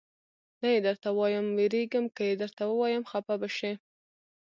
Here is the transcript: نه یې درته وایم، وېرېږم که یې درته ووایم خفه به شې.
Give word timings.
نه 0.59 0.67
یې 0.73 0.79
درته 0.87 1.09
وایم، 1.17 1.47
وېرېږم 1.57 2.05
که 2.15 2.21
یې 2.29 2.35
درته 2.41 2.63
ووایم 2.67 3.03
خفه 3.11 3.35
به 3.41 3.49
شې. 3.57 3.71